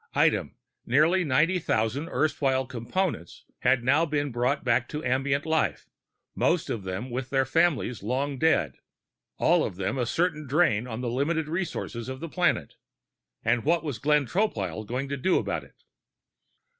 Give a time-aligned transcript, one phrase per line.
[0.15, 5.91] Item: nearly ninety thousand erstwhile Components had now been brought back to ambient life,
[6.33, 8.73] most of them with their families long dead,
[9.37, 12.77] all of them a certain drain on the limited resources of the planet.
[13.45, 15.83] And what was Glenn Tropile going to do about it?